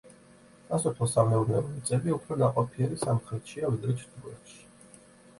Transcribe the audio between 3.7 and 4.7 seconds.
ვიდრე ჩრდილოეთში.